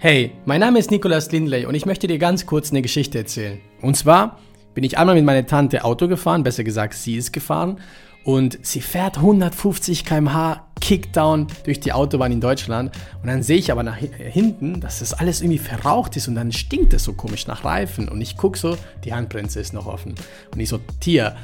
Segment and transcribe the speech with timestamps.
[0.00, 3.58] Hey, mein Name ist Nicolas Lindley und ich möchte dir ganz kurz eine Geschichte erzählen.
[3.82, 4.38] Und zwar
[4.72, 7.80] bin ich einmal mit meiner Tante Auto gefahren, besser gesagt, sie ist gefahren
[8.22, 12.92] und sie fährt 150 km/h Kickdown durch die Autobahn in Deutschland.
[13.20, 16.52] Und dann sehe ich aber nach hinten, dass das alles irgendwie verraucht ist und dann
[16.52, 18.08] stinkt es so komisch nach Reifen.
[18.08, 20.14] Und ich gucke so, die Handbremse ist noch offen.
[20.54, 21.34] Und ich so, Tier,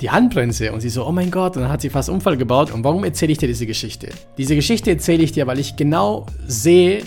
[0.00, 0.72] die Handbremse?
[0.72, 2.70] Und sie so, oh mein Gott, und dann hat sie fast Unfall gebaut.
[2.70, 4.10] Und warum erzähle ich dir diese Geschichte?
[4.38, 7.02] Diese Geschichte erzähle ich dir, weil ich genau sehe,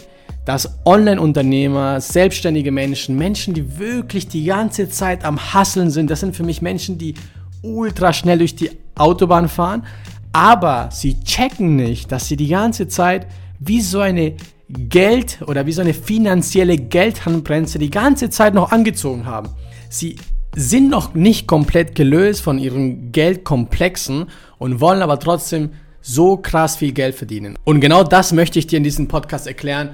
[0.48, 6.38] dass Online-Unternehmer, selbstständige Menschen, Menschen, die wirklich die ganze Zeit am Hasseln sind, das sind
[6.38, 7.16] für mich Menschen, die
[7.62, 9.86] ultra schnell durch die Autobahn fahren,
[10.32, 13.28] aber sie checken nicht, dass sie die ganze Zeit
[13.60, 14.36] wie so eine
[14.70, 19.50] Geld- oder wie so eine finanzielle Geldhandbremse die ganze Zeit noch angezogen haben.
[19.90, 20.16] Sie
[20.56, 24.28] sind noch nicht komplett gelöst von ihren Geldkomplexen
[24.60, 25.72] und wollen aber trotzdem
[26.02, 27.58] so krass viel Geld verdienen.
[27.66, 29.90] Und genau das möchte ich dir in diesem Podcast erklären,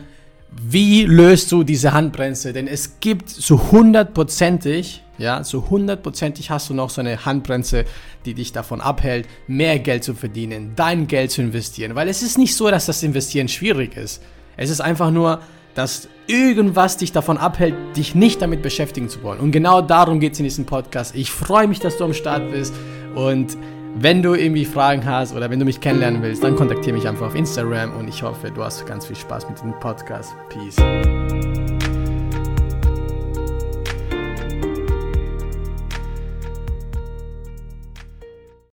[0.62, 2.54] wie löst du diese Handbremse?
[2.54, 7.86] Denn es gibt so hundertprozentig, ja, so hundertprozentig hast du noch so eine Handbremse,
[8.26, 11.96] die dich davon abhält, mehr Geld zu verdienen, dein Geld zu investieren.
[11.96, 14.22] Weil es ist nicht so, dass das Investieren schwierig ist.
[14.58, 15.42] Es ist einfach nur,
[15.76, 19.40] dass irgendwas dich davon abhält, dich nicht damit beschäftigen zu wollen.
[19.40, 21.16] Und genau darum geht es in diesem Podcast.
[21.16, 22.74] Ich freue mich, dass du am Start bist
[23.16, 23.58] und
[23.96, 27.28] wenn du irgendwie Fragen hast oder wenn du mich kennenlernen willst, dann kontaktiere mich einfach
[27.28, 30.36] auf Instagram und ich hoffe, du hast ganz viel Spaß mit dem Podcast.
[30.50, 30.78] Peace.